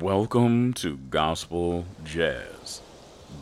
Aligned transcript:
Welcome 0.00 0.74
to 0.74 0.96
Gospel 0.96 1.86
Jazz, 2.04 2.82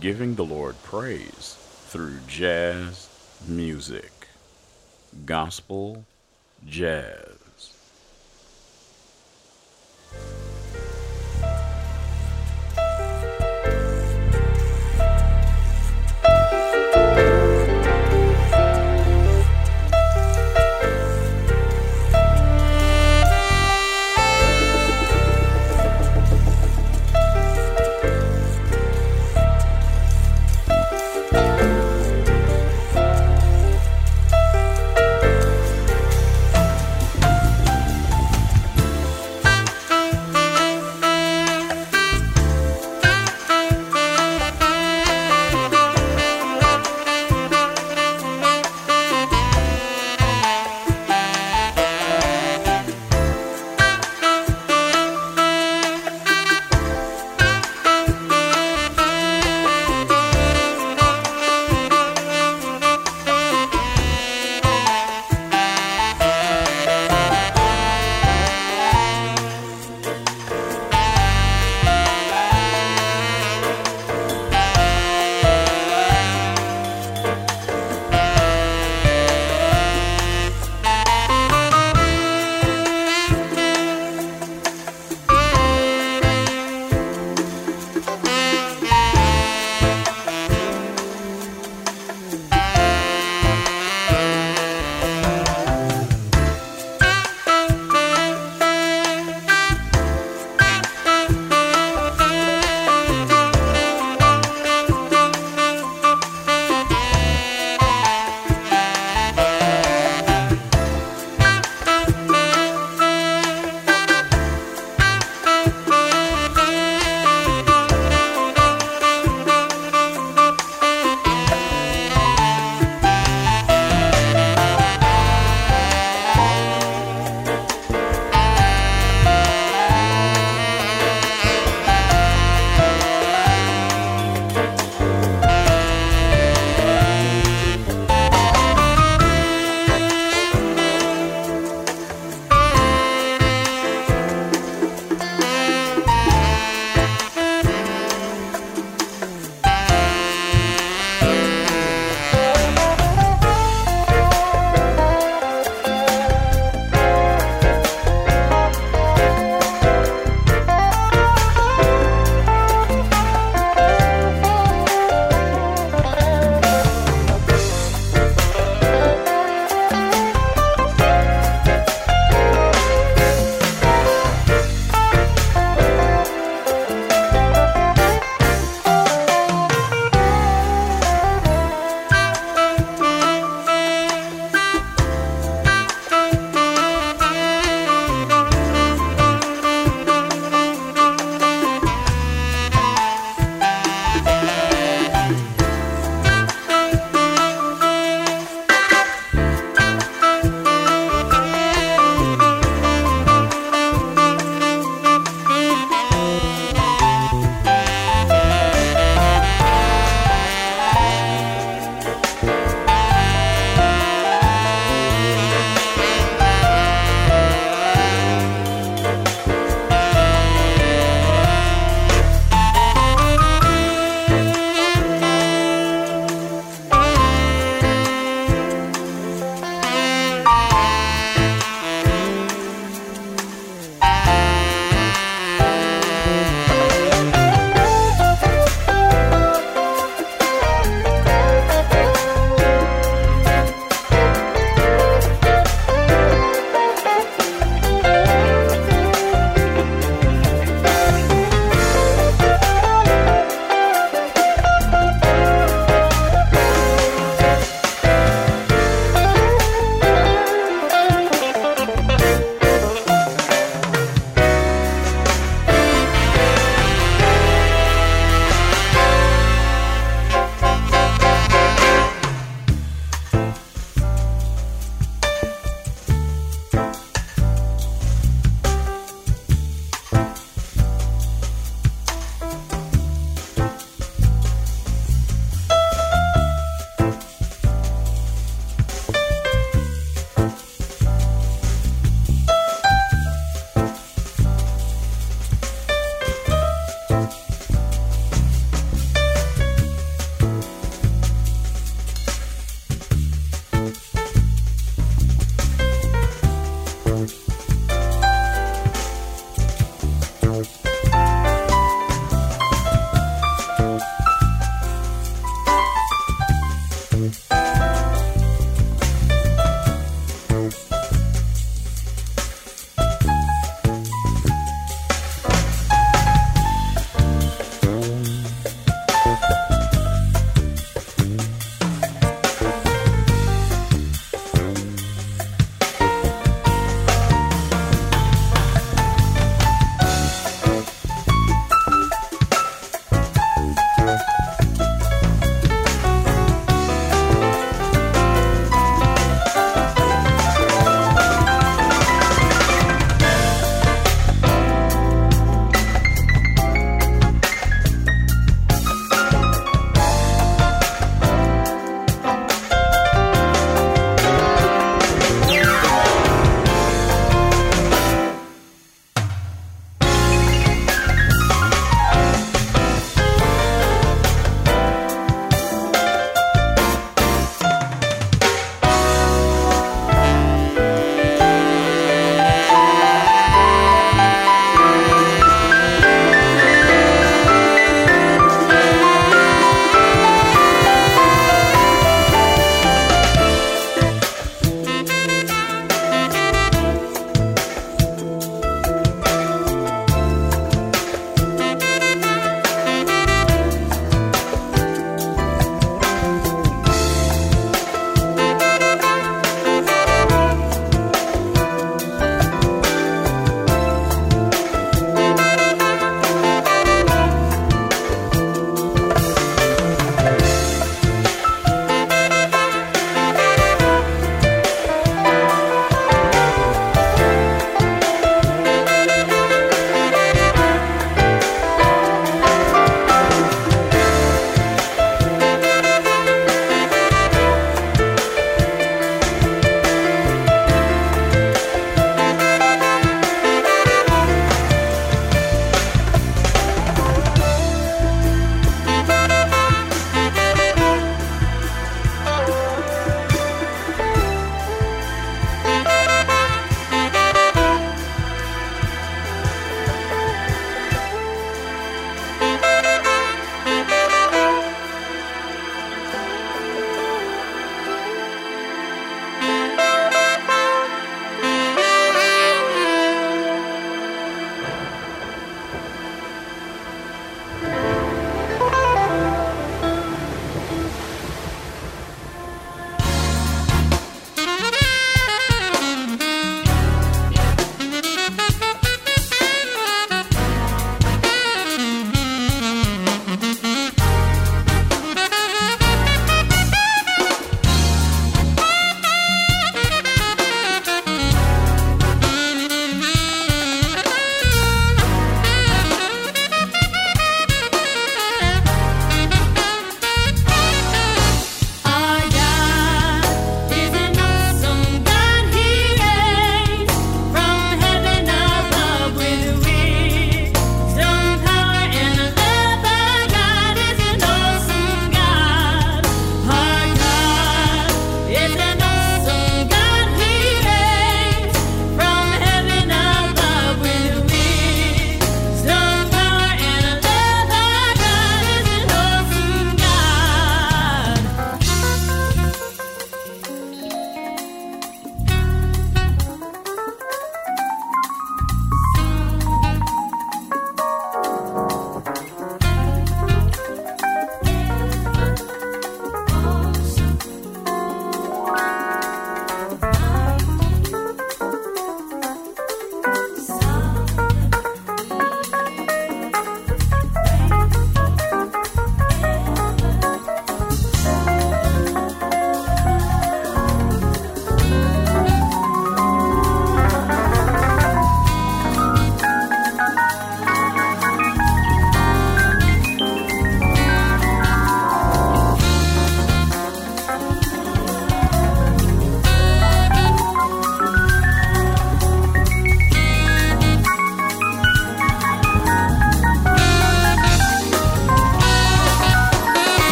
giving 0.00 0.34
the 0.34 0.44
Lord 0.44 0.74
praise 0.82 1.56
through 1.86 2.18
jazz 2.26 3.08
music. 3.46 4.10
Gospel 5.26 6.04
Jazz. 6.66 7.39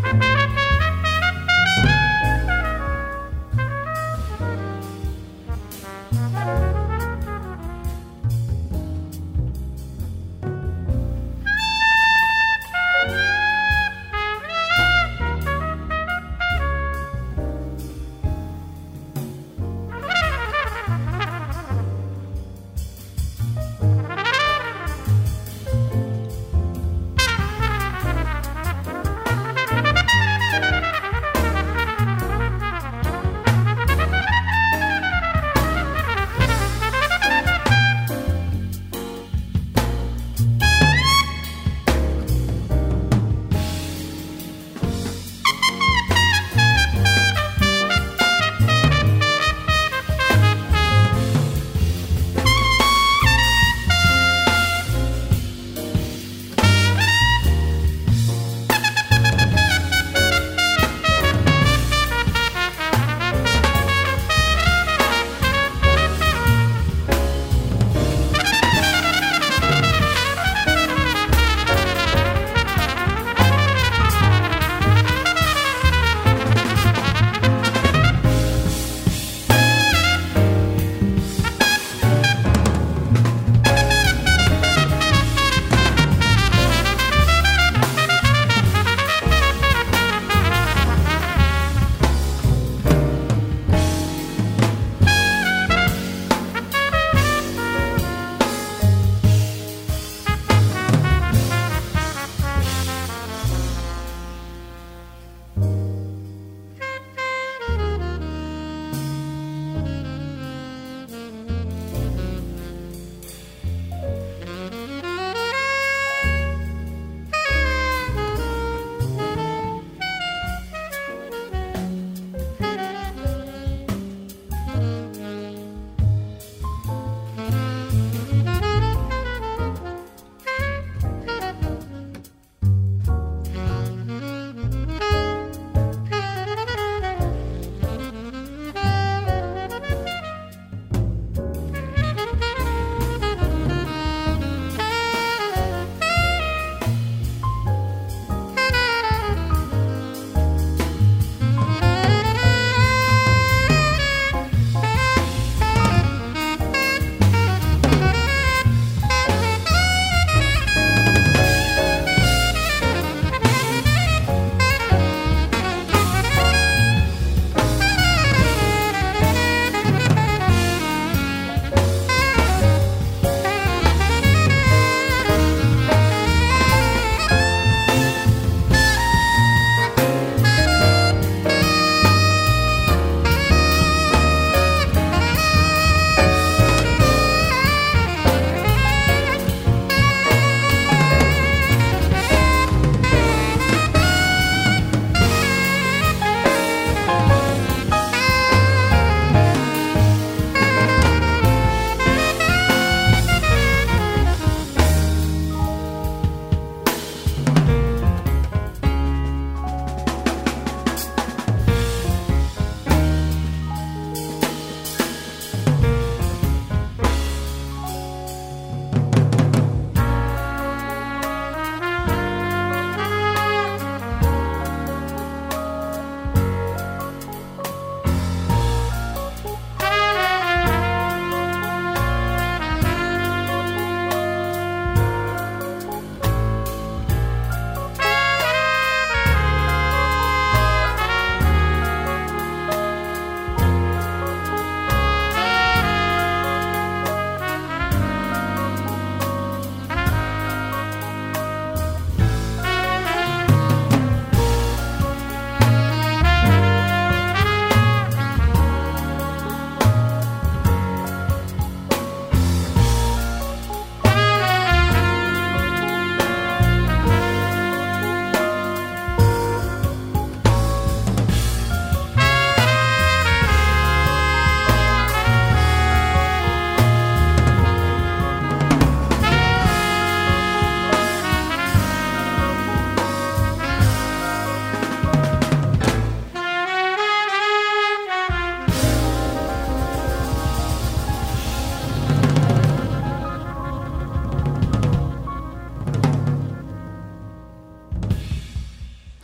Thank 0.00 0.22
you. 0.22 0.41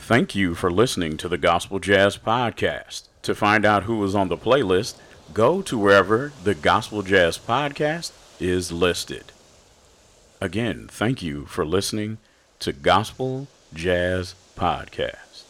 Thank 0.08 0.34
you 0.34 0.54
for 0.54 0.70
listening 0.70 1.18
to 1.18 1.28
the 1.28 1.36
Gospel 1.36 1.78
Jazz 1.78 2.16
Podcast. 2.16 3.08
To 3.20 3.34
find 3.34 3.66
out 3.66 3.82
who 3.82 4.02
is 4.04 4.14
on 4.14 4.28
the 4.28 4.38
playlist, 4.38 4.94
go 5.34 5.60
to 5.60 5.76
wherever 5.76 6.32
the 6.44 6.54
Gospel 6.54 7.02
Jazz 7.02 7.36
Podcast 7.36 8.12
is 8.40 8.72
listed. 8.72 9.32
Again, 10.40 10.88
thank 10.90 11.22
you 11.22 11.44
for 11.44 11.66
listening 11.66 12.16
to 12.60 12.72
Gospel 12.72 13.48
Jazz 13.74 14.34
Podcast. 14.56 15.44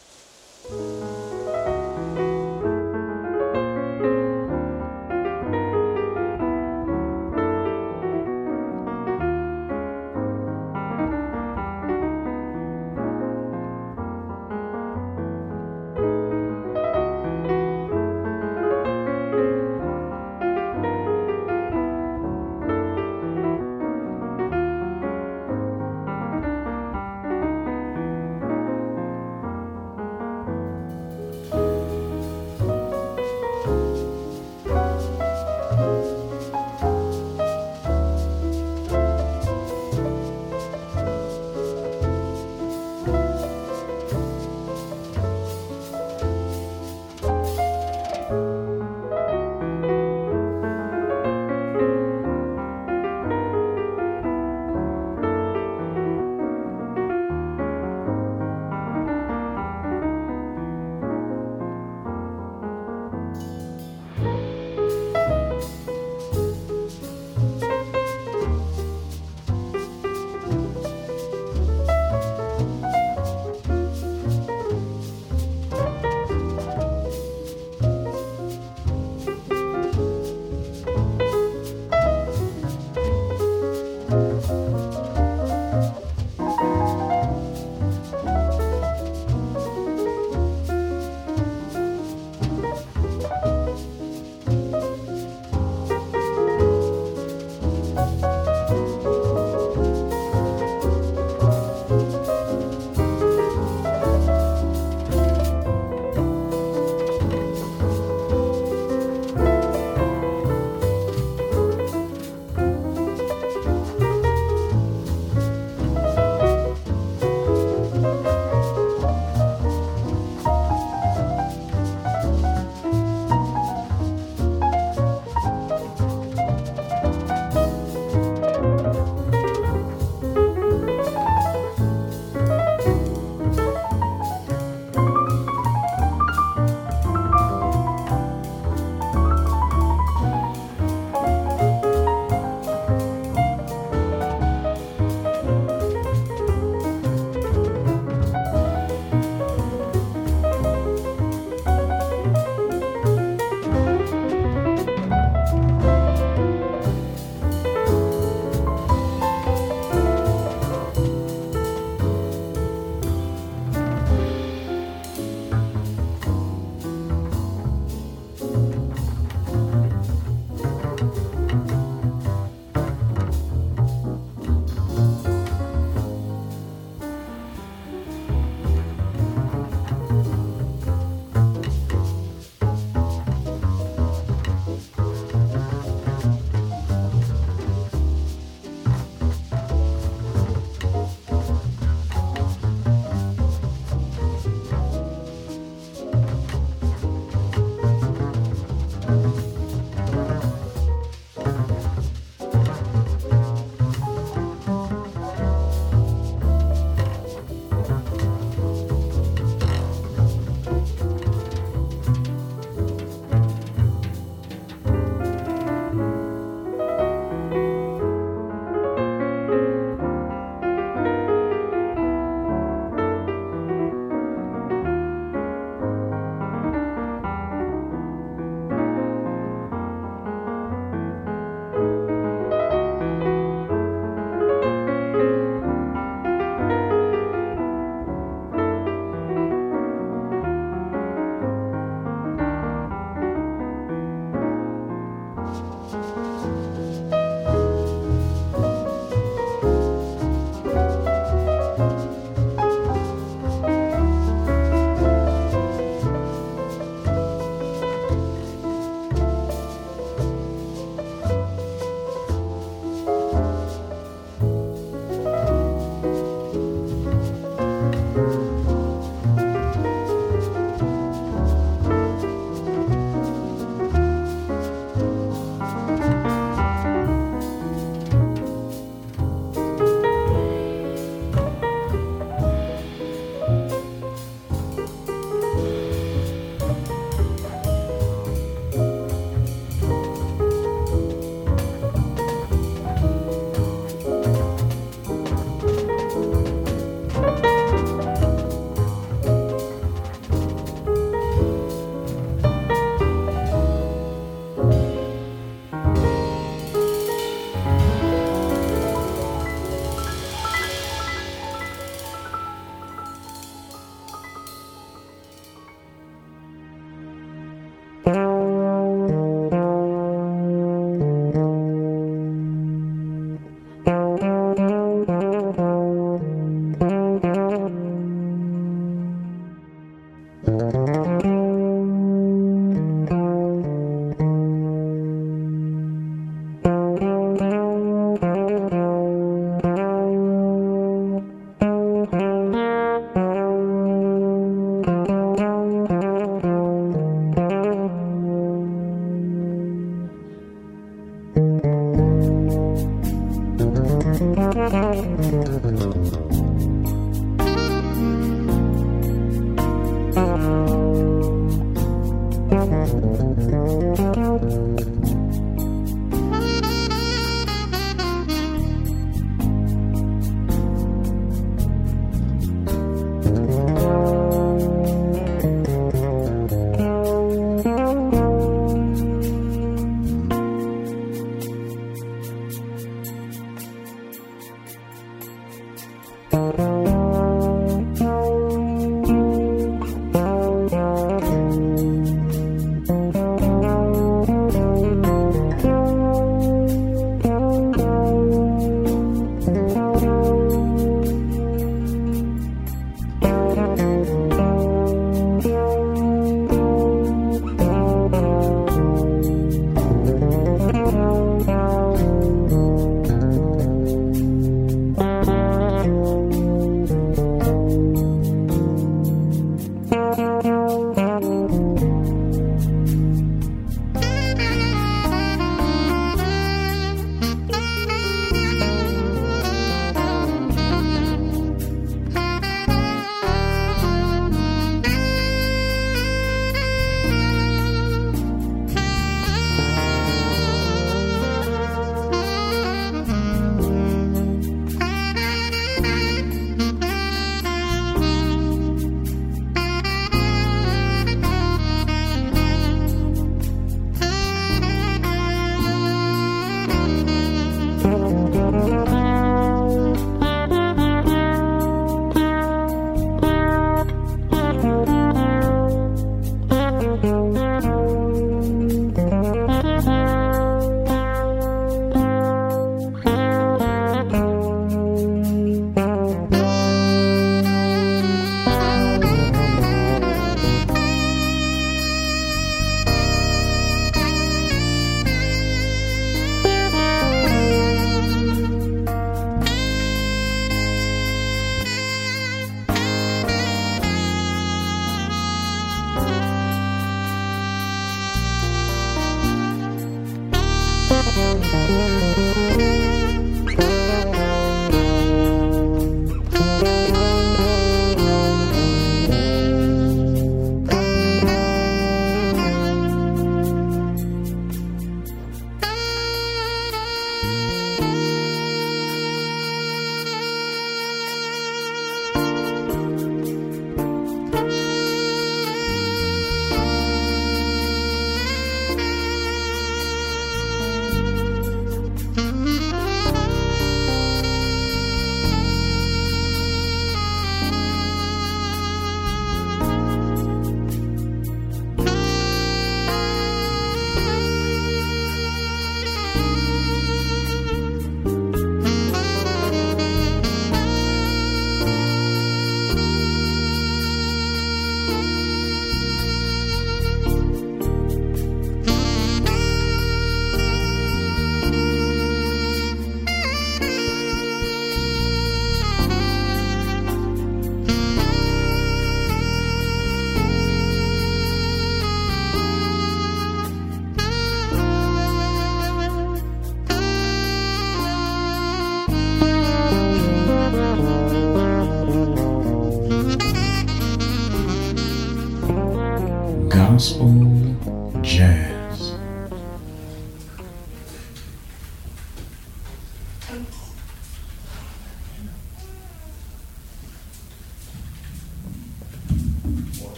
You 586.69 586.75
are 586.75 588.58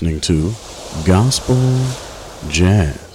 Listening 0.00 0.20
to 0.20 0.52
Gospel 1.04 1.56
Jazz. 2.48 3.07